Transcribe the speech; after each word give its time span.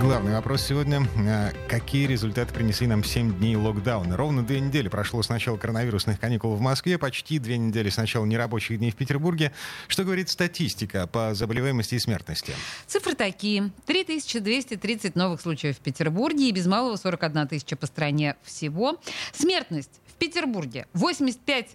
Главный 0.00 0.32
вопрос 0.32 0.62
сегодня. 0.62 1.06
А, 1.16 1.50
какие 1.68 2.06
результаты 2.06 2.52
принесли 2.54 2.86
нам 2.86 3.04
7 3.04 3.38
дней 3.38 3.56
локдауна? 3.56 4.16
Ровно 4.16 4.42
две 4.42 4.60
недели 4.60 4.88
прошло 4.88 5.22
с 5.22 5.28
начала 5.28 5.56
коронавирусных 5.56 6.18
каникул 6.18 6.54
в 6.54 6.60
Москве, 6.60 6.98
почти 6.98 7.38
две 7.38 7.58
недели 7.58 7.88
с 7.88 7.96
начала 7.96 8.24
нерабочих 8.24 8.78
дней 8.78 8.90
в 8.90 8.96
Петербурге. 8.96 9.52
Что 9.88 10.04
говорит 10.04 10.28
статистика 10.28 11.06
по 11.06 11.34
заболеваемости 11.34 11.96
и 11.96 11.98
смертности? 11.98 12.54
Цифры 12.86 13.14
такие. 13.14 13.70
3230 13.86 15.14
новых 15.14 15.40
случаев 15.40 15.76
в 15.76 15.80
Петербурге 15.80 16.48
и 16.48 16.52
без 16.52 16.66
малого 16.66 16.96
41 16.96 17.48
тысяча 17.48 17.76
по 17.76 17.86
стране 17.86 18.36
всего. 18.42 19.00
Смертность 19.32 20.00
в 20.06 20.14
Петербурге 20.14 20.86
85 20.94 21.68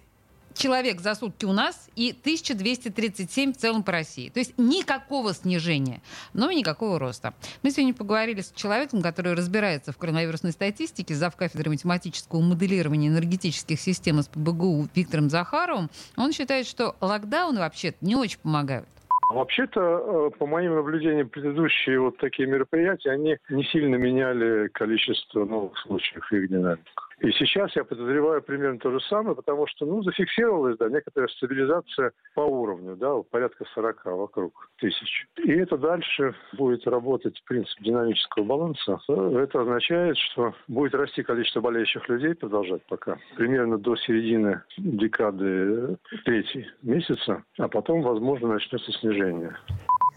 человек 0.58 1.00
за 1.00 1.14
сутки 1.14 1.44
у 1.44 1.52
нас 1.52 1.88
и 1.96 2.10
1237 2.10 3.52
в 3.52 3.56
целом 3.56 3.82
по 3.82 3.92
России. 3.92 4.28
То 4.28 4.40
есть 4.40 4.54
никакого 4.58 5.32
снижения, 5.32 6.00
но 6.34 6.50
и 6.50 6.56
никакого 6.56 6.98
роста. 6.98 7.34
Мы 7.62 7.70
сегодня 7.70 7.94
поговорили 7.94 8.40
с 8.40 8.52
человеком, 8.52 9.00
который 9.00 9.34
разбирается 9.34 9.92
в 9.92 9.98
коронавирусной 9.98 10.52
статистике, 10.52 11.14
зав. 11.14 11.36
кафедры 11.36 11.70
математического 11.70 12.40
моделирования 12.40 13.08
энергетических 13.08 13.80
систем 13.80 14.18
из 14.18 14.26
ПБГУ 14.28 14.88
Виктором 14.94 15.30
Захаровым. 15.30 15.88
Он 16.16 16.32
считает, 16.32 16.66
что 16.66 16.96
локдауны 17.00 17.60
вообще 17.60 17.94
не 18.00 18.16
очень 18.16 18.40
помогают. 18.40 18.88
Вообще-то, 19.30 20.30
э, 20.32 20.38
по 20.38 20.46
моим 20.46 20.74
наблюдениям, 20.74 21.28
предыдущие 21.28 22.00
вот 22.00 22.16
такие 22.16 22.48
мероприятия, 22.48 23.10
они 23.10 23.36
не 23.50 23.64
сильно 23.64 23.96
меняли 23.96 24.68
количество 24.68 25.44
новых 25.44 25.76
случаев 25.78 26.32
и 26.32 26.36
их 26.36 26.48
динамику. 26.48 27.07
И 27.20 27.32
сейчас 27.32 27.74
я 27.74 27.84
подозреваю 27.84 28.42
примерно 28.42 28.78
то 28.78 28.90
же 28.90 29.00
самое, 29.08 29.34
потому 29.34 29.66
что, 29.66 29.86
ну, 29.86 30.02
зафиксировалась, 30.02 30.76
да, 30.78 30.88
некоторая 30.88 31.28
стабилизация 31.28 32.12
по 32.34 32.42
уровню, 32.42 32.96
да, 32.96 33.14
порядка 33.30 33.64
40 33.74 34.04
вокруг 34.04 34.70
тысяч. 34.78 35.26
И 35.36 35.50
это 35.52 35.76
дальше 35.76 36.34
будет 36.52 36.86
работать 36.86 37.42
принцип 37.46 37.80
динамического 37.80 38.44
баланса. 38.44 39.00
Это 39.08 39.62
означает, 39.62 40.16
что 40.16 40.54
будет 40.68 40.94
расти 40.94 41.22
количество 41.22 41.60
болеющих 41.60 42.08
людей, 42.08 42.34
продолжать 42.34 42.82
пока, 42.88 43.18
примерно 43.36 43.78
до 43.78 43.96
середины 43.96 44.62
декады 44.76 45.96
третьей 46.24 46.66
месяца, 46.82 47.42
а 47.58 47.68
потом, 47.68 48.02
возможно, 48.02 48.48
начнется 48.48 48.92
снижение. 48.92 49.56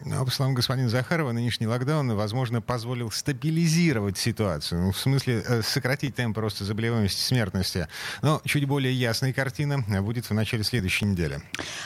Ну, 0.03 0.21
а 0.21 0.25
по 0.25 0.31
словам 0.31 0.55
господина 0.55 0.89
Захарова, 0.89 1.31
нынешний 1.31 1.67
локдаун, 1.67 2.15
возможно, 2.15 2.61
позволил 2.61 3.11
стабилизировать 3.11 4.17
ситуацию. 4.17 4.81
Ну, 4.81 4.91
в 4.91 4.97
смысле, 4.97 5.43
э, 5.47 5.61
сократить 5.61 6.15
темп 6.15 6.37
роста 6.39 6.65
заболеваемости 6.65 7.19
смертности. 7.19 7.87
Но 8.21 8.41
чуть 8.45 8.65
более 8.65 8.93
ясная 8.93 9.33
картина 9.33 9.83
будет 10.01 10.29
в 10.29 10.33
начале 10.33 10.63
следующей 10.63 11.05
недели. 11.05 11.41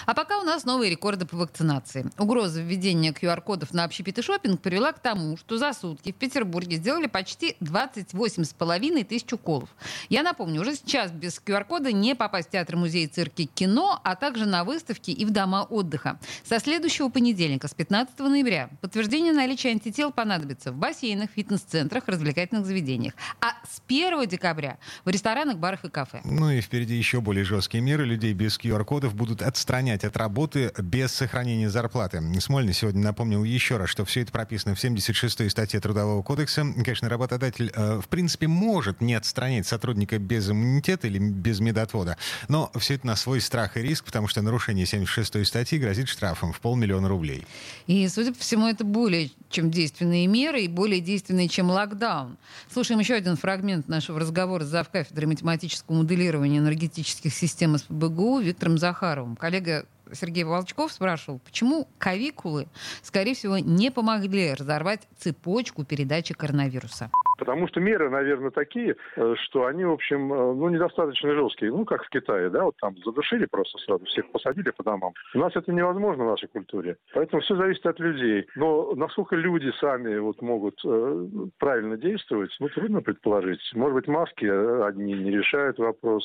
А 0.06 0.14
пока 0.14 0.40
у 0.40 0.44
нас 0.44 0.64
новые 0.66 0.92
рекорды 0.92 1.26
по 1.26 1.36
вакцинации. 1.38 2.10
Угроза 2.18 2.62
введения 2.62 3.12
QR-кодов 3.12 3.74
на 3.74 3.84
общепит 3.84 4.18
и 4.18 4.22
шопинг 4.22 4.62
привела 4.62 4.94
к 4.94 5.00
тому, 5.00 5.38
что 5.38 5.58
за 5.58 5.74
сутки 5.74 6.12
в 6.12 6.16
Петербурге 6.16 6.78
сделали 6.78 7.08
почти 7.08 7.58
28,5 7.60 9.04
тысяч 9.04 9.34
уколов. 9.34 9.70
Я 10.10 10.24
напомню, 10.24 10.62
уже 10.62 10.76
сейчас 10.76 11.12
без 11.12 11.42
QR-кода 11.46 11.92
не 11.92 12.16
попасть 12.16 12.48
в 12.48 12.52
театр, 12.52 12.78
музей, 12.78 13.08
цирки, 13.08 13.46
кино, 13.46 14.00
а 14.04 14.16
также 14.16 14.46
на 14.46 14.64
выставки 14.64 15.12
и 15.12 15.26
в 15.26 15.32
дома 15.32 15.64
отдыха. 15.64 16.20
Со 16.44 16.60
следующего 16.60 17.10
понедельника, 17.10 17.68
с 17.68 17.74
15 17.74 18.05
15 18.06 18.20
ноября 18.20 18.70
подтверждение 18.82 19.34
наличия 19.34 19.70
антител 19.70 20.12
понадобится 20.12 20.72
в 20.72 20.76
бассейнах, 20.76 21.32
фитнес-центрах, 21.36 22.04
развлекательных 22.08 22.64
заведениях. 22.64 23.14
А 23.42 23.54
с 23.68 23.82
1 23.88 24.28
декабря 24.28 24.78
в 25.06 25.10
ресторанах, 25.10 25.58
барах 25.58 25.86
и 25.86 25.90
кафе. 25.90 26.22
Ну 26.24 26.52
и 26.52 26.62
впереди 26.62 26.94
еще 26.96 27.20
более 27.20 27.44
жесткие 27.44 27.82
меры. 27.82 28.06
Людей 28.06 28.34
без 28.34 28.60
QR-кодов 28.60 29.16
будут 29.16 29.42
отстранять 29.42 30.04
от 30.04 30.16
работы 30.18 30.72
без 30.78 31.14
сохранения 31.14 31.68
зарплаты. 31.68 32.22
Смольный 32.40 32.74
сегодня 32.74 33.02
напомнил 33.02 33.44
еще 33.44 33.78
раз, 33.78 33.90
что 33.90 34.06
все 34.06 34.22
это 34.22 34.32
прописано 34.32 34.76
в 34.76 34.84
76-й 34.84 35.50
статье 35.50 35.80
Трудового 35.80 36.22
кодекса. 36.22 36.64
Конечно, 36.76 37.10
работодатель 37.10 37.72
э, 37.74 38.00
в 38.00 38.08
принципе 38.08 38.48
может 38.48 39.02
не 39.02 39.16
отстранять 39.16 39.66
сотрудника 39.66 40.20
без 40.20 40.48
иммунитета 40.50 41.08
или 41.08 41.18
без 41.18 41.60
медотвода, 41.60 42.18
но 42.50 42.72
все 42.78 42.96
это 42.96 43.08
на 43.08 43.16
свой 43.16 43.42
страх 43.42 43.78
и 43.78 43.82
риск, 43.82 44.06
потому 44.06 44.28
что 44.28 44.44
нарушение 44.44 44.86
76-й 44.86 45.46
статьи 45.46 45.80
грозит 45.80 46.08
штрафом 46.08 46.54
в 46.54 46.60
полмиллиона 46.60 47.10
рублей. 47.10 47.46
И, 47.88 47.95
судя 48.10 48.34
по 48.34 48.40
всему, 48.40 48.68
это 48.68 48.84
более 48.84 49.30
чем 49.50 49.72
действенные 49.72 50.28
меры 50.28 50.62
и 50.62 50.68
более 50.68 51.02
действенные, 51.02 51.48
чем 51.48 51.70
локдаун. 51.70 52.38
Слушаем 52.72 53.00
еще 53.00 53.14
один 53.14 53.36
фрагмент 53.36 53.88
нашего 53.88 54.20
разговора 54.20 54.64
с 54.64 54.68
завкафедрой 54.68 55.28
математического 55.28 55.96
моделирования 55.96 56.58
энергетических 56.58 57.34
систем 57.34 57.78
СПБГУ 57.78 58.40
Виктором 58.40 58.78
Захаровым. 58.78 59.36
Коллега 59.36 59.86
Сергей 60.14 60.44
Волчков 60.44 60.92
спрашивал, 60.92 61.40
почему 61.40 61.88
кавикулы, 61.98 62.68
скорее 63.02 63.34
всего, 63.34 63.58
не 63.58 63.92
помогли 63.92 64.54
разорвать 64.54 65.02
цепочку 65.20 65.84
передачи 65.84 66.34
коронавируса. 66.34 67.10
Потому 67.38 67.68
что 67.68 67.80
меры, 67.80 68.10
наверное, 68.10 68.52
такие, 68.52 68.96
э, 69.16 69.36
что 69.44 69.66
они, 69.66 69.84
в 69.84 69.92
общем, 69.92 70.32
э, 70.34 70.54
ну, 70.54 70.70
недостаточно 70.70 71.34
жесткие. 71.34 71.72
Ну, 71.72 71.86
как 71.86 72.04
в 72.04 72.10
Китае, 72.10 72.50
да, 72.50 72.64
вот 72.64 72.76
там 72.80 72.96
задушили 73.04 73.46
просто 73.46 73.78
сразу, 73.80 74.06
всех 74.06 74.30
посадили 74.32 74.72
по 74.72 74.84
домам. 74.84 75.14
У 75.34 75.40
нас 75.40 75.56
это 75.56 75.72
невозможно 75.72 76.26
в 76.26 76.30
нашей 76.30 76.48
культуре. 76.48 76.98
Поэтому 77.14 77.42
все 77.42 77.56
зависит 77.56 77.86
от 77.86 78.00
людей. 78.00 78.48
Но 78.56 78.94
насколько 78.96 79.36
люди 79.36 79.72
сами 79.80 80.18
вот 80.18 80.42
могут 80.42 80.80
э, 80.86 81.28
правильно 81.60 81.98
действовать, 81.98 82.56
ну, 82.60 82.70
трудно 82.70 83.02
предположить. 83.02 83.62
Может 83.74 83.96
быть, 83.96 84.08
маски 84.08 84.46
одни 84.88 85.14
не 85.14 85.32
решают 85.32 85.78
вопрос. 85.78 86.24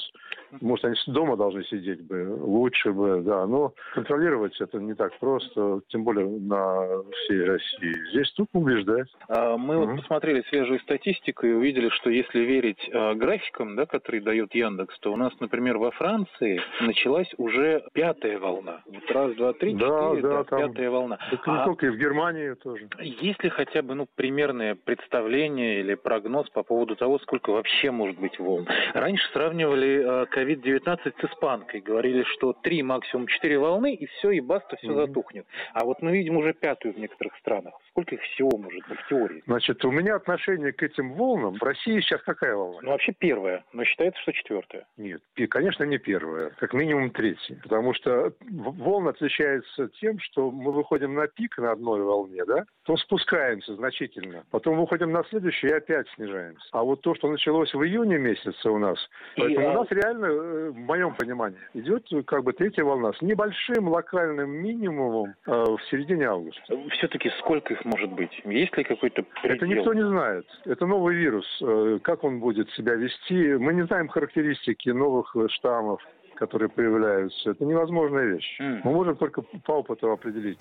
Может, 0.61 0.85
они 0.85 0.95
дома 1.09 1.37
должны 1.37 1.65
сидеть 1.65 2.07
бы, 2.07 2.37
лучше 2.41 2.93
бы, 2.93 3.21
да. 3.23 3.47
Но 3.47 3.73
контролировать 3.95 4.61
это 4.61 4.79
не 4.79 4.95
так 4.95 5.19
просто, 5.19 5.81
тем 5.89 6.05
более 6.05 6.27
на 6.27 7.03
всей 7.13 7.45
России. 7.45 8.11
Здесь 8.13 8.31
тут 8.33 8.49
убеждать. 8.53 9.09
Мы 9.29 9.79
вот 9.79 9.97
посмотрели 9.97 10.43
свежую 10.49 10.79
статью 10.81 11.00
статистикой 11.01 11.51
и 11.51 11.53
увидели, 11.55 11.89
что 11.91 12.11
если 12.11 12.41
верить 12.41 12.89
э, 12.93 13.15
графикам, 13.15 13.77
да, 13.77 13.87
которые 13.87 14.21
дает 14.21 14.55
Яндекс, 14.55 14.99
то 15.01 15.13
у 15.13 15.17
нас, 15.17 15.33
например, 15.41 15.79
во 15.79 15.91
Франции 15.91 16.61
началась 16.81 17.29
уже 17.39 17.83
пятая 17.93 18.39
волна. 18.39 18.83
Вот 18.87 19.11
раз, 19.11 19.35
два, 19.35 19.53
три, 19.55 19.75
да, 19.75 19.87
четыре, 19.87 20.23
да, 20.23 20.29
да, 20.29 20.45
там, 20.45 20.61
пятая 20.61 20.91
волна. 20.91 21.19
Это 21.33 21.51
не 21.51 21.57
а 21.57 21.65
только 21.65 21.87
и 21.87 21.91
в 21.91 21.97
Германии 21.97 22.55
тоже. 22.55 22.89
Есть 23.01 23.43
ли 23.43 23.51
хотя 23.51 23.83
бы 23.83 23.95
ну, 23.95 24.07
примерное 24.15 24.75
представление 24.75 25.81
или 25.81 25.95
прогноз 25.95 26.49
по 26.51 26.63
поводу 26.63 26.97
того, 26.97 27.19
сколько 27.21 27.51
вообще 27.51 27.91
может 27.91 28.19
быть 28.19 28.39
волн? 28.39 28.69
Раньше 28.95 29.27
сравнивали 29.33 30.27
COVID-19 30.35 30.99
э, 31.05 31.11
с 31.19 31.25
испанкой. 31.25 31.81
Говорили, 31.81 32.25
что 32.35 32.53
три, 32.53 32.83
максимум 32.83 33.27
четыре 33.27 33.59
волны, 33.59 33.95
и 33.95 34.07
все, 34.07 34.31
и 34.31 34.41
баста, 34.41 34.77
все 34.77 34.89
mm-hmm. 34.89 35.07
затухнет. 35.07 35.47
А 35.73 35.85
вот 35.85 36.03
мы 36.03 36.13
видим 36.13 36.37
уже 36.37 36.53
пятую 36.53 36.95
в 36.95 36.99
некоторых 36.99 37.37
странах. 37.39 37.75
Сколько 37.91 38.17
их 38.17 38.23
всего 38.23 38.51
может 38.57 38.87
быть 38.89 38.99
в 38.99 39.09
теории? 39.09 39.43
Значит, 39.47 39.85
у 39.85 39.91
меня 39.91 40.17
отношение 40.17 40.73
к 40.73 40.83
этим 40.91 41.13
волнам. 41.15 41.55
В 41.55 41.63
России 41.63 42.01
сейчас 42.01 42.23
какая 42.23 42.55
волна? 42.55 42.79
Ну, 42.83 42.91
вообще 42.91 43.13
первая, 43.13 43.65
но 43.73 43.85
считается, 43.85 44.21
что 44.23 44.33
четвертая. 44.33 44.87
Нет, 44.97 45.23
конечно, 45.49 45.85
не 45.85 45.99
первая, 45.99 46.51
как 46.59 46.73
минимум 46.75 47.11
третья. 47.11 47.57
Потому 47.63 47.95
что 47.95 48.33
волна 48.49 49.11
отличается 49.11 49.89
тем, 50.01 50.19
что 50.21 50.51
мы 50.51 50.73
выходим 50.73 51.15
на 51.15 51.27
пик 51.27 51.59
на 51.59 51.73
одной 51.73 52.03
волне, 52.03 52.45
да, 52.45 52.65
то 52.85 52.97
спускаемся 52.97 53.75
значительно. 53.75 54.45
Потом 54.51 54.79
выходим 54.79 55.13
на 55.13 55.25
следующую 55.25 55.73
и 55.73 55.77
опять 55.77 56.09
снижаемся. 56.15 56.67
А 56.73 56.83
вот 56.83 57.01
то, 57.03 57.15
что 57.15 57.31
началось 57.31 57.73
в 57.73 57.83
июне 57.83 58.19
месяце 58.19 58.71
у 58.71 58.79
нас, 58.79 58.99
и, 59.37 59.41
поэтому 59.41 59.69
а... 59.69 59.71
у 59.71 59.75
нас 59.75 59.87
реально, 59.91 60.27
э, 60.27 60.71
в 60.71 60.77
моем 60.77 61.15
понимании, 61.15 61.59
идет 61.75 62.07
как 62.27 62.45
бы 62.45 62.53
третья 62.53 62.85
волна 62.85 63.13
с 63.13 63.23
небольшим 63.23 63.89
локальным 63.89 64.51
минимумом 64.51 65.35
э, 65.47 65.51
в 65.51 65.81
середине 65.91 66.27
августа. 66.27 66.63
Все-таки 66.91 67.31
сколько 67.39 67.75
их 67.75 67.85
может 67.85 68.11
быть? 68.11 68.31
Есть 68.45 68.77
ли 68.77 68.85
какой-то 68.85 69.23
предел? 69.43 69.57
Это 69.57 69.67
никто 69.67 69.95
не 69.95 70.07
знает. 70.07 70.47
Это 70.65 70.80
новый 70.87 71.17
вирус. 71.17 71.47
Э, 71.63 71.99
как 72.03 72.25
он 72.25 72.41
будет 72.41 72.71
себя 72.71 72.95
вести? 72.95 73.55
Мы 73.55 73.75
не 73.75 73.87
знаем 73.87 74.09
характеристики 74.09 74.91
новых 74.91 75.35
штаммов 75.51 76.01
которые 76.41 76.71
появляются. 76.71 77.51
Это 77.51 77.67
невозможная 77.67 78.25
вещь. 78.25 78.57
Мы 78.61 78.93
можем 78.93 79.15
только 79.17 79.43
по 79.43 79.73
опыту 79.73 80.11
определить. 80.11 80.59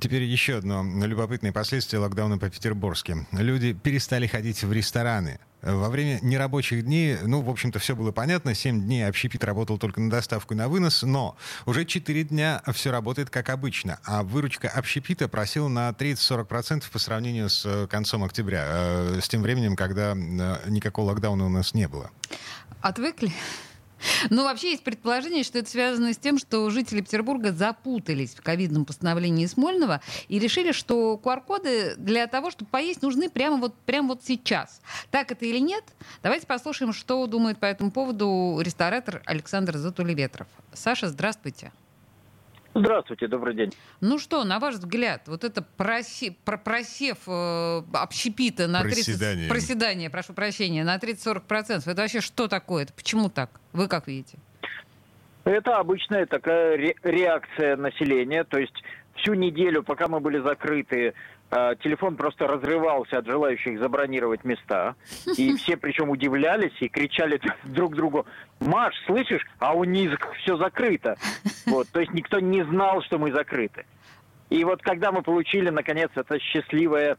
Теперь 0.00 0.22
еще 0.22 0.58
одно 0.58 0.84
любопытное 1.04 1.50
последствие 1.50 2.00
локдауна 2.00 2.38
по 2.38 2.48
Петербургске. 2.48 3.26
Люди 3.32 3.72
перестали 3.72 4.28
ходить 4.28 4.62
в 4.62 4.72
рестораны. 4.72 5.40
Во 5.60 5.90
время 5.90 6.20
нерабочих 6.22 6.84
дней, 6.84 7.18
ну, 7.22 7.40
в 7.40 7.48
общем-то, 7.48 7.78
все 7.78 7.96
было 7.96 8.12
понятно. 8.12 8.54
Семь 8.54 8.82
дней 8.82 9.06
общепит 9.06 9.42
работал 9.44 9.78
только 9.78 10.00
на 10.00 10.10
доставку 10.10 10.54
и 10.54 10.56
на 10.56 10.68
вынос, 10.68 11.02
но 11.02 11.36
уже 11.66 11.84
четыре 11.84 12.22
дня 12.24 12.62
все 12.72 12.90
работает 12.92 13.30
как 13.30 13.48
обычно. 13.48 13.98
А 14.04 14.22
выручка 14.22 14.68
общепита 14.68 15.28
просила 15.28 15.68
на 15.68 15.90
30-40% 15.90 16.84
по 16.90 16.98
сравнению 16.98 17.48
с 17.48 17.64
э, 17.64 17.86
концом 17.88 18.24
октября, 18.24 18.64
э, 18.66 19.20
с 19.20 19.28
тем 19.28 19.42
временем, 19.42 19.74
когда 19.74 20.14
э, 20.14 20.68
никакого 20.68 21.10
локдауна 21.10 21.46
у 21.46 21.48
нас 21.48 21.74
не 21.74 21.88
было. 21.88 22.10
Отвыкли? 22.80 23.32
Ну, 24.30 24.44
вообще 24.44 24.70
есть 24.70 24.84
предположение, 24.84 25.44
что 25.44 25.58
это 25.58 25.70
связано 25.70 26.12
с 26.12 26.18
тем, 26.18 26.38
что 26.38 26.68
жители 26.70 27.00
Петербурга 27.00 27.52
запутались 27.52 28.34
в 28.34 28.42
ковидном 28.42 28.84
постановлении 28.84 29.46
Смольного 29.46 30.00
и 30.28 30.38
решили, 30.38 30.72
что 30.72 31.20
QR-коды 31.22 31.94
для 31.96 32.26
того, 32.26 32.50
чтобы 32.50 32.70
поесть, 32.70 33.02
нужны 33.02 33.28
прямо 33.28 33.56
вот, 33.56 33.74
прямо 33.86 34.08
вот 34.08 34.22
сейчас. 34.24 34.80
Так 35.10 35.32
это 35.32 35.44
или 35.44 35.58
нет? 35.58 35.84
Давайте 36.22 36.46
послушаем, 36.46 36.92
что 36.92 37.26
думает 37.26 37.58
по 37.58 37.66
этому 37.66 37.90
поводу 37.90 38.58
ресторатор 38.60 39.22
Александр 39.26 39.76
Затулеветров. 39.76 40.48
Саша, 40.72 41.08
здравствуйте. 41.08 41.72
Здравствуйте, 42.74 43.28
добрый 43.28 43.54
день. 43.54 43.72
Ну 44.00 44.18
что, 44.18 44.44
на 44.44 44.58
ваш 44.58 44.76
взгляд, 44.76 45.22
вот 45.26 45.44
это 45.44 45.62
просе, 45.62 46.34
про, 46.44 46.56
просев 46.56 47.18
э, 47.26 47.82
общепита 47.92 48.66
на 48.66 48.82
30... 48.82 49.04
Проседание. 49.06 49.48
Проседание, 49.48 50.10
прошу 50.10 50.32
прощения, 50.32 50.82
на 50.82 50.96
30-40%. 50.96 51.82
Это 51.86 52.00
вообще 52.02 52.20
что 52.20 52.48
такое? 52.48 52.84
Это 52.84 52.92
почему 52.94 53.28
так? 53.28 53.50
Вы 53.72 53.88
как 53.88 54.06
видите? 54.06 54.38
Это 55.44 55.76
обычная 55.78 56.24
такая 56.24 56.76
ре- 56.76 56.96
реакция 57.02 57.76
населения. 57.76 58.44
То 58.44 58.58
есть 58.58 58.82
всю 59.16 59.34
неделю, 59.34 59.82
пока 59.82 60.08
мы 60.08 60.20
были 60.20 60.38
закрыты, 60.38 61.12
телефон 61.82 62.16
просто 62.16 62.46
разрывался 62.46 63.18
от 63.18 63.26
желающих 63.26 63.78
забронировать 63.78 64.44
места. 64.44 64.94
И 65.36 65.54
все 65.56 65.76
причем 65.76 66.08
удивлялись 66.08 66.72
и 66.80 66.88
кричали 66.88 67.40
друг 67.64 67.94
другу, 67.94 68.26
Маш, 68.60 68.94
слышишь, 69.06 69.46
а 69.58 69.74
у 69.74 69.84
них 69.84 70.18
все 70.42 70.56
закрыто. 70.56 71.16
Вот, 71.66 71.88
то 71.88 72.00
есть 72.00 72.12
никто 72.12 72.40
не 72.40 72.64
знал, 72.64 73.02
что 73.02 73.18
мы 73.18 73.32
закрыты. 73.32 73.84
И 74.52 74.64
вот 74.64 74.82
когда 74.82 75.12
мы 75.12 75.22
получили, 75.22 75.70
наконец, 75.70 76.10
это 76.14 76.38
счастливое 76.38 77.12
э, 77.12 77.16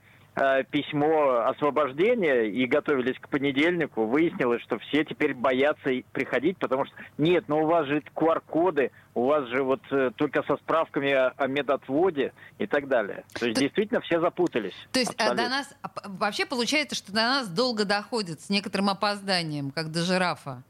письмо 0.71 1.45
освобождения 1.45 2.45
и 2.49 2.65
готовились 2.65 3.17
к 3.19 3.29
понедельнику, 3.29 4.05
выяснилось, 4.05 4.61
что 4.63 4.79
все 4.79 5.05
теперь 5.05 5.33
боятся 5.35 5.91
приходить, 6.11 6.57
потому 6.57 6.85
что 6.85 6.95
нет, 7.17 7.45
но 7.47 7.63
у 7.63 7.67
вас 7.67 7.85
же 7.87 8.01
QR-коды, 8.15 8.91
у 9.15 9.25
вас 9.25 9.47
же 9.49 9.61
вот 9.61 9.81
э, 9.91 10.11
только 10.15 10.41
со 10.43 10.57
справками 10.57 11.11
о, 11.11 11.33
о 11.37 11.47
медотводе 11.47 12.33
и 12.57 12.65
так 12.65 12.87
далее. 12.87 13.23
То 13.33 13.45
есть 13.45 13.55
То- 13.55 13.61
действительно 13.61 14.01
все 14.01 14.19
запутались. 14.19 14.73
То 14.91 14.99
есть 14.99 15.11
а, 15.11 15.31
Абсолютно. 15.31 15.43
до 15.43 15.49
нас 15.49 15.73
а, 15.83 15.89
вообще 16.05 16.45
получается, 16.45 16.95
что 16.95 17.11
до 17.11 17.21
нас 17.21 17.47
долго 17.47 17.85
доходит 17.85 18.41
с 18.41 18.49
некоторым 18.49 18.89
опозданием, 18.89 19.71
как 19.71 19.91
до 19.91 20.01
жирафа. 20.01 20.63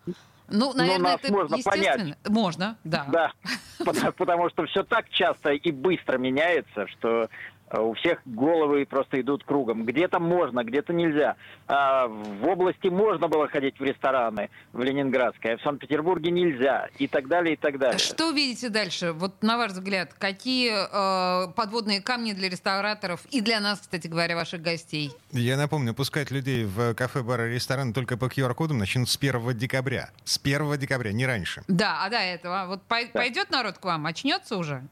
Ну, 0.49 0.73
наверное, 0.73 1.13
нас 1.13 1.19
это 1.23 1.31
можно 1.31 1.57
понять. 1.63 2.17
Можно, 2.27 2.77
да. 2.83 3.05
Да, 3.09 3.31
потому, 3.85 4.11
потому 4.11 4.49
что 4.49 4.65
все 4.65 4.83
так 4.83 5.09
часто 5.09 5.51
и 5.51 5.71
быстро 5.71 6.17
меняется, 6.17 6.85
что 6.87 7.23
э, 7.23 7.27
у 7.71 7.93
всех 7.93 8.19
головы 8.25 8.85
просто 8.85 9.19
идут 9.21 9.43
кругом. 9.43 9.85
Где-то 9.85 10.19
можно, 10.19 10.63
где-то 10.63 10.93
нельзя. 10.93 11.35
А 11.67 12.07
в 12.07 12.47
области 12.47 12.87
можно 12.87 13.27
было 13.27 13.47
ходить 13.47 13.79
в 13.79 13.83
рестораны 13.83 14.49
в 14.73 14.81
Ленинградской, 14.81 15.53
а 15.53 15.57
в 15.57 15.61
Санкт-Петербурге 15.61 16.31
нельзя. 16.31 16.87
И 16.97 17.07
так 17.07 17.27
далее, 17.27 17.53
и 17.53 17.57
так 17.57 17.79
далее. 17.79 17.97
Что 17.99 18.31
видите 18.31 18.69
дальше? 18.69 19.11
Вот 19.13 19.41
на 19.41 19.57
ваш 19.57 19.71
взгляд, 19.71 20.13
какие 20.13 20.71
э, 20.71 21.51
подводные 21.53 22.01
камни 22.01 22.33
для 22.33 22.49
рестораторов 22.49 23.25
и 23.31 23.41
для 23.41 23.59
нас, 23.59 23.79
кстати 23.79 24.07
говоря, 24.07 24.35
ваших 24.35 24.61
гостей? 24.61 25.11
Я 25.31 25.57
напомню, 25.57 25.93
пускать 25.93 26.31
людей 26.31 26.65
в 26.65 26.93
кафе, 26.93 27.23
бары, 27.23 27.53
рестораны 27.53 27.93
только 27.93 28.17
по 28.17 28.25
QR-кодам 28.25 28.77
начнут 28.77 29.09
с 29.09 29.17
1 29.17 29.57
декабря. 29.57 30.09
С 30.25 30.37
1 30.37 30.77
декабря, 30.77 31.11
не 31.11 31.25
раньше. 31.25 31.63
Да, 31.67 32.03
а 32.05 32.09
до 32.09 32.17
этого 32.17 32.65
вот 32.67 32.81
пой- 32.87 33.09
пойдет 33.11 33.49
народ 33.51 33.77
к 33.77 33.85
вам, 33.85 34.05
очнется 34.05 34.57
уже? 34.57 34.83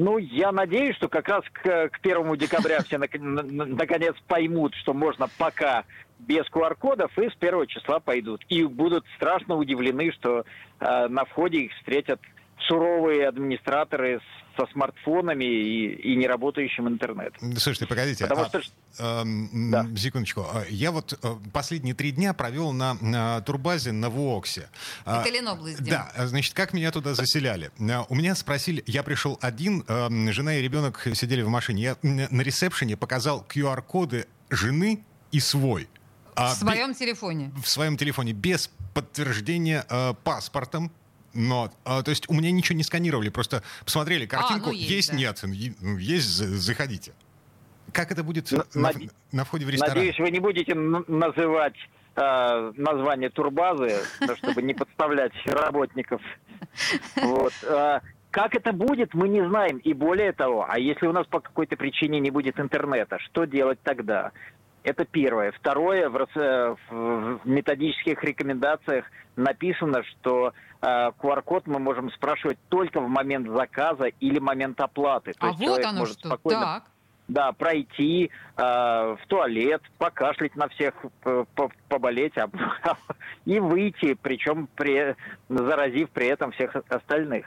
Ну, 0.00 0.16
я 0.18 0.52
надеюсь, 0.52 0.94
что 0.94 1.08
как 1.08 1.26
раз 1.28 1.42
к, 1.52 1.88
к 1.88 2.00
первому 2.00 2.36
декабря 2.36 2.84
все 2.84 2.98
нак- 2.98 3.18
на- 3.18 3.42
на- 3.42 3.64
наконец 3.64 4.14
поймут, 4.28 4.72
что 4.76 4.94
можно 4.94 5.26
пока 5.26 5.82
без 6.20 6.46
QR-кодов, 6.52 7.18
и 7.18 7.28
с 7.28 7.34
первого 7.34 7.66
числа 7.66 7.98
пойдут. 7.98 8.44
И 8.48 8.62
будут 8.62 9.04
страшно 9.16 9.56
удивлены, 9.56 10.12
что 10.12 10.44
э, 10.78 11.08
на 11.08 11.24
входе 11.24 11.62
их 11.62 11.72
встретят 11.72 12.20
суровые 12.66 13.28
администраторы 13.28 14.20
со 14.56 14.66
смартфонами 14.72 15.44
и, 15.44 16.12
и 16.12 16.16
неработающим 16.16 16.88
интернетом. 16.88 17.56
Слушайте, 17.56 17.86
погодите. 17.86 18.26
Потому 18.26 18.42
а, 18.42 18.48
что 18.48 18.60
эм, 18.98 19.70
Да. 19.70 19.86
Секундочку. 19.96 20.40
А, 20.52 20.64
Я 20.68 20.90
вот 20.90 21.12
э, 21.22 21.34
последние 21.52 21.94
три 21.94 22.10
дня 22.10 22.34
провел 22.34 22.72
на, 22.72 22.94
на 23.00 23.40
турбазе 23.42 23.92
на 23.92 24.10
Вуоксе. 24.10 24.68
А, 25.04 25.20
Это 25.20 25.30
Ленобласть. 25.30 25.84
Да, 25.84 26.10
а, 26.16 26.26
значит, 26.26 26.54
как 26.54 26.72
меня 26.72 26.90
туда 26.90 27.14
заселяли? 27.14 27.70
А, 27.78 28.04
У 28.08 28.16
меня 28.16 28.34
спросили, 28.34 28.82
я 28.86 29.04
пришел 29.04 29.38
один, 29.40 29.84
эм, 29.86 30.32
жена 30.32 30.56
и 30.56 30.62
ребенок 30.62 31.06
сидели 31.14 31.42
в 31.42 31.48
машине. 31.48 31.82
Я 31.82 31.96
на 32.02 32.40
ресепшене 32.40 32.96
показал 32.96 33.46
QR-коды 33.48 34.26
жены 34.50 35.04
и 35.30 35.38
свой. 35.38 35.88
А, 36.34 36.54
В 36.54 36.56
своем 36.56 36.94
телефоне. 36.94 37.52
в 37.62 37.68
своем 37.68 37.96
телефоне 37.96 38.32
без 38.32 38.70
подтверждения 38.92 39.84
э, 39.88 40.14
паспортом. 40.24 40.90
Но, 41.34 41.70
а, 41.84 42.02
то 42.02 42.10
есть 42.10 42.28
у 42.28 42.34
меня 42.34 42.50
ничего 42.50 42.76
не 42.76 42.82
сканировали, 42.84 43.28
просто 43.28 43.62
посмотрели 43.84 44.26
картинку, 44.26 44.66
ну 44.70 44.72
есть, 44.72 44.90
есть, 44.90 45.10
да. 45.10 45.16
нет, 45.16 45.40
ну, 45.80 45.96
есть, 45.98 46.26
за- 46.26 46.46
заходите. 46.56 47.12
Как 47.92 48.10
это 48.10 48.22
будет 48.22 48.50
на, 48.50 48.64
наде- 48.74 49.10
на 49.32 49.44
входе 49.44 49.64
в 49.66 49.70
ресторан? 49.70 49.94
Надеюсь, 49.96 50.18
вы 50.18 50.30
не 50.30 50.40
будете 50.40 50.74
называть 50.74 51.74
э, 52.16 52.72
название 52.76 53.30
турбазы, 53.30 54.00
ну, 54.20 54.36
чтобы 54.36 54.62
не 54.62 54.74
подставлять 54.74 55.32
работников. 55.46 56.20
Вот. 57.16 57.52
э, 57.62 58.00
Как 58.30 58.54
это 58.54 58.72
будет, 58.72 59.14
мы 59.14 59.28
не 59.28 59.46
знаем. 59.48 59.78
И 59.78 59.94
более 59.94 60.32
того, 60.32 60.66
а 60.68 60.78
если 60.78 61.06
у 61.06 61.12
нас 61.12 61.26
по 61.26 61.40
какой-то 61.40 61.76
причине 61.76 62.20
не 62.20 62.30
будет 62.30 62.58
интернета, 62.60 63.18
что 63.20 63.44
делать 63.46 63.78
тогда? 63.82 64.32
Это 64.88 65.04
первое. 65.04 65.52
Второе, 65.52 66.08
в, 66.08 66.26
в- 66.90 67.40
методических 67.44 68.24
рекомендациях 68.24 69.04
написано, 69.36 70.02
что 70.02 70.54
э, 70.80 70.86
QR-код 71.20 71.66
мы 71.66 71.78
можем 71.78 72.10
спрашивать 72.12 72.56
только 72.70 72.98
в 73.00 73.06
момент 73.08 73.48
заказа 73.50 74.06
или 74.06 74.38
момент 74.38 74.80
оплаты. 74.80 75.32
То 75.34 75.46
А 75.46 75.48
есть 75.48 75.58
вот 75.58 75.66
человек 75.66 75.86
оно 75.88 75.98
может 75.98 76.18
что. 76.18 76.28
спокойно 76.28 76.60
Так. 76.62 76.82
да, 77.28 77.52
пройти 77.52 78.30
э, 78.56 78.62
в 78.62 79.20
туалет, 79.28 79.82
покашлять 79.98 80.56
на 80.56 80.68
всех, 80.68 80.94
поболеть 81.88 82.38
а- 82.38 82.48
и 83.44 83.60
выйти, 83.60 84.14
причем 84.22 84.68
при, 84.74 85.14
заразив 85.50 86.08
при 86.10 86.28
этом 86.28 86.52
всех 86.52 86.74
остальных. 86.88 87.44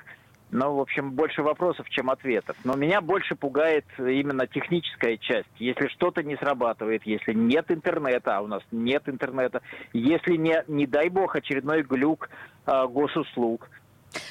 Ну, 0.52 0.76
в 0.76 0.82
общем, 0.82 1.12
больше 1.12 1.44
вопросов, 1.44 1.90
чем 1.90 2.10
ответов. 2.10 2.58
Но 2.66 2.76
меня 2.76 3.00
больше 3.00 3.36
пугает 3.36 3.86
именно 3.98 4.48
техническая 4.48 5.16
часть. 5.16 5.50
Если 5.60 5.88
что-то 5.88 6.24
не 6.24 6.36
срабатывает, 6.36 7.04
если 7.06 7.34
нет 7.34 7.72
интернета, 7.72 8.38
а 8.38 8.42
у 8.42 8.48
нас 8.48 8.62
нет 8.72 9.08
интернета, 9.08 9.62
если 9.94 10.36
не, 10.36 10.62
не 10.68 10.86
дай 10.86 11.08
бог, 11.08 11.38
очередной 11.38 11.84
глюк 11.84 12.30
э, 12.66 12.88
госуслуг, 12.88 13.70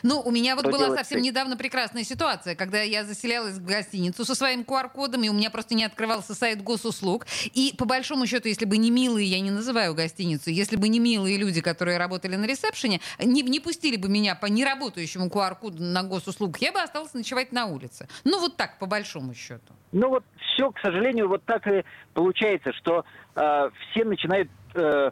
Ну, 0.03 0.21
у 0.21 0.31
меня 0.31 0.55
вот 0.55 0.63
Что 0.63 0.71
была 0.71 0.87
делать 0.87 0.99
совсем 1.01 1.21
недавно 1.21 1.57
прекрасная 1.57 2.05
ситуация, 2.05 2.55
когда 2.55 2.83
я 2.83 3.05
заселялась 3.05 3.55
в 3.55 3.65
гостиницу 3.65 4.25
со 4.25 4.35
своим 4.35 4.63
QR-кодом, 4.63 5.23
и 5.23 5.29
у 5.29 5.33
меня 5.33 5.51
просто 5.51 5.75
не 5.75 5.85
открывался 5.85 6.35
сайт 6.35 6.63
госуслуг. 6.63 7.27
И 7.55 7.75
по 7.77 7.85
большому 7.85 8.27
счету, 8.27 8.49
если 8.49 8.65
бы 8.65 8.77
не 8.77 8.91
милые, 8.91 9.27
я 9.27 9.41
не 9.41 9.51
называю 9.51 9.95
гостиницу, 9.95 10.51
если 10.51 10.77
бы 10.77 10.89
не 10.89 10.99
милые 10.99 11.37
люди, 11.37 11.61
которые 11.61 11.99
работали 11.99 12.37
на 12.37 12.47
ресепшене, 12.47 13.01
не, 13.19 13.43
не 13.43 13.61
пустили 13.61 13.97
бы 13.97 14.09
меня 14.09 14.35
по 14.35 14.47
неработающему 14.47 15.29
QR-коду 15.29 15.83
на 15.83 16.03
госуслуг, 16.03 16.59
я 16.59 16.73
бы 16.73 16.81
осталась 16.81 17.15
ночевать 17.15 17.53
на 17.53 17.67
улице. 17.67 18.09
Ну, 18.25 18.41
вот 18.41 18.57
так, 18.57 18.79
по 18.79 18.87
большому 18.87 19.35
счету. 19.35 19.75
Ну 19.93 20.09
вот 20.09 20.25
все, 20.39 20.71
к 20.71 20.79
сожалению, 20.81 21.29
вот 21.29 21.45
так 21.45 21.67
и 21.67 21.85
получается, 22.15 22.73
что 22.73 23.05
э, 23.35 23.71
все 23.91 24.05
начинают 24.05 24.49
э, 24.75 25.11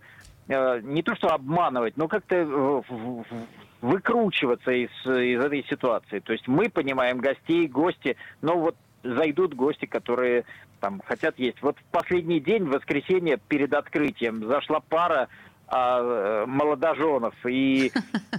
не 0.49 1.03
то 1.03 1.15
что 1.15 1.29
обманывать, 1.29 1.97
но 1.97 2.09
как-то 2.09 2.37
э, 2.37 2.83
выкручиваться 3.81 4.71
из, 4.71 4.91
из 5.07 5.41
этой 5.41 5.65
ситуации. 5.69 6.21
То 6.21 6.33
есть 6.33 6.49
мы 6.49 6.69
понимаем 6.69 7.19
гостей, 7.19 7.69
гости, 7.69 8.17
но 8.41 8.59
вот 8.59 8.77
зайдут 9.03 9.55
гости, 9.55 9.87
которые 9.87 10.45
там 10.81 11.01
хотят 11.05 11.39
есть. 11.39 11.61
Вот 11.63 11.77
в 11.79 11.85
последний 11.91 12.41
день, 12.41 12.65
в 12.65 12.71
воскресенье, 12.71 13.39
перед 13.49 13.75
открытием, 13.75 14.47
зашла 14.47 14.81
пара 14.81 15.29
а, 15.67 16.01
э, 16.01 16.47
молодоженов 16.47 17.35
и 17.47 17.93
э, 17.95 18.33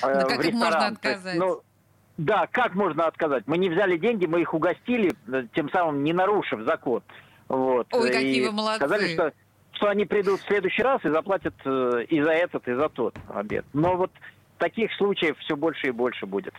как 0.00 0.38
в 0.38 0.40
ресторан. 0.40 0.98
Ну, 1.36 1.60
да, 2.18 2.48
как 2.50 2.74
можно 2.74 3.06
отказать? 3.06 3.44
Мы 3.46 3.58
не 3.58 3.70
взяли 3.70 3.96
деньги, 3.96 4.26
мы 4.26 4.40
их 4.42 4.52
угостили, 4.52 5.14
э, 5.28 5.46
тем 5.54 5.70
самым 5.70 6.02
не 6.02 6.12
нарушив 6.12 6.62
закон. 6.62 7.02
Вот. 7.48 7.86
Ой, 7.92 8.10
какие 8.10 8.42
И 8.42 8.46
вы 8.46 8.52
молодцы. 8.52 8.78
Сказали, 8.78 9.12
что, 9.12 9.32
что 9.82 9.90
они 9.90 10.04
придут 10.04 10.40
в 10.40 10.46
следующий 10.46 10.82
раз 10.82 11.04
и 11.04 11.08
заплатят 11.08 11.54
э, 11.64 12.04
и 12.08 12.22
за 12.22 12.30
этот, 12.30 12.68
и 12.68 12.72
за 12.72 12.88
тот 12.88 13.16
обед. 13.34 13.64
Но 13.72 13.96
вот 13.96 14.12
таких 14.58 14.92
случаев 14.94 15.36
все 15.40 15.56
больше 15.56 15.88
и 15.88 15.90
больше 15.90 16.24
будет. 16.24 16.54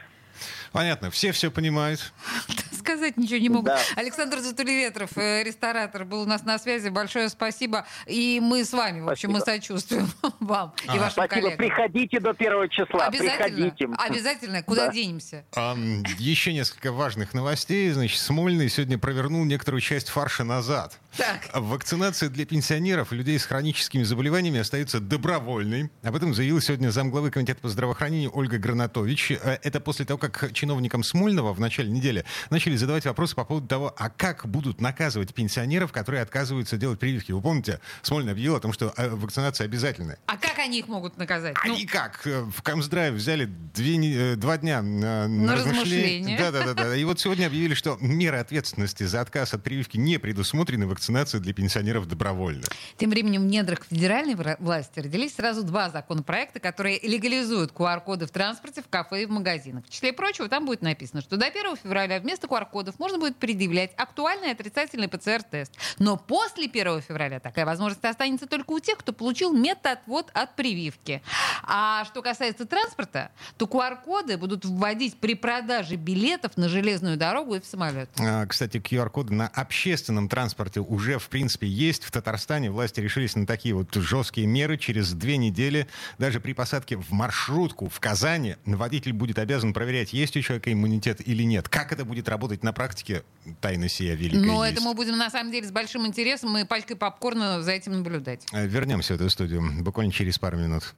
Понятно, 0.73 1.09
все 1.09 1.31
все 1.31 1.49
понимают. 1.49 2.11
сказать 2.83 3.17
ничего 3.17 3.39
не 3.39 3.49
могут. 3.49 3.65
Да. 3.65 3.79
Александр 3.95 4.39
Затулеветров, 4.39 5.17
э, 5.17 5.43
ресторатор, 5.43 6.05
был 6.05 6.21
у 6.21 6.25
нас 6.25 6.43
на 6.43 6.59
связи. 6.59 6.89
Большое 6.89 7.29
спасибо. 7.29 7.85
И 8.05 8.39
мы 8.41 8.63
с 8.65 8.73
вами, 8.73 8.99
в 9.01 9.09
общем, 9.09 9.31
мы 9.31 9.39
сочувствуем 9.41 10.07
вам 10.39 10.73
и 10.83 10.87
Ага. 10.89 10.99
вашим 10.99 11.11
Спасибо. 11.13 11.27
коллегам. 11.27 11.57
Приходите 11.57 12.19
до 12.19 12.33
первого 12.33 12.67
числа. 12.69 13.05
Обязательно. 13.07 13.71
Приходите. 13.71 13.87
Обязательно. 13.97 14.63
Куда 14.63 14.87
Да. 14.87 14.93
денемся? 14.93 15.45
Ам, 15.55 16.03
Еще 16.19 16.53
несколько 16.53 16.91
важных 16.91 17.33
новостей. 17.33 17.89
Значит, 17.91 18.19
Смольный 18.19 18.69
сегодня 18.69 18.97
провернул 18.97 19.43
некоторую 19.45 19.81
часть 19.81 20.09
фарша 20.09 20.43
назад. 20.43 20.99
Так. 21.17 21.49
Вакцинация 21.53 22.29
для 22.29 22.45
пенсионеров 22.45 23.13
и 23.13 23.15
людей 23.15 23.37
с 23.39 23.45
хроническими 23.45 24.03
заболеваниями 24.03 24.59
остается 24.59 24.99
добровольной. 24.99 25.91
Об 26.01 26.15
этом 26.15 26.33
заявил 26.33 26.59
сегодня 26.61 26.89
замглавы 26.89 27.29
Комитета 27.31 27.61
по 27.61 27.69
здравоохранению 27.69 28.31
Ольга 28.33 28.57
Гранатович. 28.57 29.31
Э, 29.31 29.57
Это 29.61 29.79
после 29.79 30.05
того, 30.05 30.17
как 30.17 30.51
чиновникам 30.53 31.03
Смольного 31.03 31.53
в 31.53 31.59
начале 31.59 31.89
недели 31.89 32.25
начали 32.49 32.72
задавать 32.77 33.05
вопросы 33.05 33.35
по 33.35 33.45
поводу 33.45 33.67
того, 33.67 33.93
а 33.97 34.09
как 34.09 34.47
будут 34.47 34.81
наказывать 34.81 35.33
пенсионеров, 35.33 35.91
которые 35.91 36.21
отказываются 36.21 36.77
делать 36.77 36.99
прививки. 36.99 37.31
Вы 37.31 37.41
помните, 37.41 37.79
Смольный 38.01 38.31
объявил 38.33 38.55
о 38.55 38.59
том, 38.59 38.73
что 38.73 38.93
э, 38.97 39.09
вакцинация 39.09 39.65
обязательная. 39.65 40.17
А 40.25 40.37
как 40.37 40.59
они 40.59 40.79
их 40.79 40.87
могут 40.87 41.17
наказать? 41.17 41.55
Ну, 41.65 41.73
Они 41.73 41.85
как? 41.85 42.25
Э, 42.25 42.41
В 42.43 42.61
Комздраве 42.61 43.11
взяли 43.11 43.45
две 43.45 44.33
э, 44.33 44.35
два 44.35 44.57
дня 44.57 44.81
на, 44.81 45.27
На 45.27 45.55
размышление. 45.55 45.83
размышление. 45.83 46.37
Да, 46.39 46.51
да, 46.51 46.73
да, 46.73 46.73
да. 46.73 46.95
И 46.95 47.03
вот 47.03 47.19
сегодня 47.19 47.47
объявили, 47.47 47.73
что 47.73 47.97
меры 48.01 48.37
ответственности 48.37 49.03
за 49.03 49.21
отказ 49.21 49.53
от 49.53 49.63
прививки 49.63 49.97
не 49.97 50.17
предусмотрены, 50.17 50.87
вакцинация 50.87 51.39
для 51.39 51.53
пенсионеров 51.53 52.07
добровольна. 52.07 52.63
Тем 52.97 53.09
временем 53.09 53.43
в 53.43 53.45
недрах 53.45 53.85
федеральной 53.89 54.35
власти 54.59 54.99
родились 54.99 55.35
сразу 55.35 55.63
два 55.63 55.89
законопроекта, 55.89 56.59
которые 56.59 56.99
легализуют 57.01 57.71
QR-коды 57.71 58.25
в 58.25 58.31
транспорте, 58.31 58.81
в 58.81 58.87
кафе 58.89 59.23
и 59.23 59.25
в 59.25 59.29
магазинах. 59.29 59.85
В 59.85 59.89
числе 59.89 60.13
прочего, 60.13 60.47
там 60.49 60.65
будет 60.65 60.81
написано, 60.81 61.21
что 61.21 61.37
до 61.37 61.45
1 61.45 61.77
февраля 61.77 62.19
вместо 62.19 62.47
QR-кодов 62.63 62.99
можно 62.99 63.17
будет 63.17 63.37
предъявлять 63.37 63.91
актуальный 63.97 64.51
отрицательный 64.51 65.07
ПЦР-тест. 65.07 65.73
Но 65.99 66.17
после 66.17 66.65
1 66.65 67.01
февраля 67.01 67.39
такая 67.39 67.65
возможность 67.65 68.03
останется 68.05 68.47
только 68.47 68.71
у 68.71 68.79
тех, 68.79 68.97
кто 68.97 69.13
получил 69.13 69.53
метаотвод 69.53 70.29
от 70.33 70.55
прививки. 70.55 71.21
А 71.63 72.05
что 72.05 72.21
касается 72.21 72.65
транспорта, 72.65 73.31
то 73.57 73.65
QR-коды 73.65 74.37
будут 74.37 74.65
вводить 74.65 75.17
при 75.17 75.35
продаже 75.35 75.95
билетов 75.95 76.57
на 76.57 76.69
железную 76.69 77.17
дорогу 77.17 77.55
и 77.55 77.59
в 77.59 77.65
самолет. 77.65 78.09
А, 78.19 78.45
Кстати, 78.45 78.77
QR-коды 78.77 79.33
на 79.33 79.47
общественном 79.47 80.29
транспорте 80.29 80.79
уже, 80.79 81.19
в 81.19 81.29
принципе, 81.29 81.67
есть. 81.67 82.03
В 82.03 82.11
Татарстане 82.11 82.71
власти 82.71 82.99
решились 82.99 83.35
на 83.35 83.45
такие 83.45 83.75
вот 83.75 83.93
жесткие 83.93 84.47
меры. 84.47 84.77
Через 84.77 85.13
две 85.13 85.37
недели 85.37 85.87
даже 86.17 86.39
при 86.39 86.53
посадке 86.53 86.97
в 86.97 87.11
маршрутку 87.11 87.89
в 87.89 87.99
Казани 87.99 88.55
водитель 88.65 89.13
будет 89.13 89.39
обязан 89.39 89.73
проверять, 89.73 90.13
есть 90.13 90.35
у 90.37 90.41
человека 90.41 90.71
иммунитет 90.71 91.25
или 91.25 91.43
нет. 91.43 91.69
Как 91.69 91.91
это 91.91 92.05
будет 92.05 92.29
работать 92.29 92.52
на 92.61 92.73
практике, 92.73 93.23
тайна 93.61 93.89
сия 93.89 94.13
великая 94.13 94.45
Но 94.45 94.63
есть. 94.65 94.77
это 94.77 94.85
мы 94.87 94.93
будем 94.93 95.17
на 95.17 95.29
самом 95.31 95.51
деле 95.51 95.67
с 95.67 95.71
большим 95.71 96.05
интересом 96.05 96.55
и 96.57 96.65
пачкой 96.65 96.95
попкорна 96.95 97.61
за 97.63 97.71
этим 97.71 97.93
наблюдать. 97.93 98.45
Э, 98.51 98.67
Вернемся 98.67 99.13
в 99.13 99.15
эту 99.15 99.29
студию 99.29 99.63
буквально 99.81 100.11
через 100.11 100.37
пару 100.37 100.57
минут. 100.57 100.93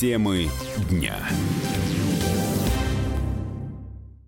Темы 0.00 0.50
дня. 0.90 1.16